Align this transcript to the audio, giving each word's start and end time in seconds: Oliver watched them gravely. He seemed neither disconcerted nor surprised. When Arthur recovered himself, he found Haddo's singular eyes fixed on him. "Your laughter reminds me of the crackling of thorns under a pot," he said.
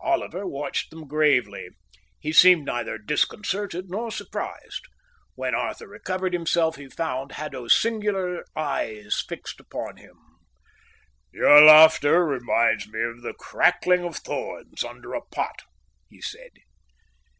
Oliver 0.00 0.44
watched 0.44 0.90
them 0.90 1.06
gravely. 1.06 1.68
He 2.18 2.32
seemed 2.32 2.64
neither 2.66 2.98
disconcerted 2.98 3.84
nor 3.88 4.10
surprised. 4.10 4.82
When 5.36 5.54
Arthur 5.54 5.86
recovered 5.86 6.32
himself, 6.32 6.74
he 6.74 6.88
found 6.88 7.30
Haddo's 7.30 7.80
singular 7.80 8.42
eyes 8.56 9.22
fixed 9.28 9.60
on 9.72 9.98
him. 9.98 10.16
"Your 11.32 11.60
laughter 11.62 12.24
reminds 12.26 12.88
me 12.88 13.00
of 13.02 13.22
the 13.22 13.34
crackling 13.34 14.02
of 14.04 14.16
thorns 14.16 14.82
under 14.82 15.14
a 15.14 15.22
pot," 15.26 15.62
he 16.10 16.20
said. 16.20 16.50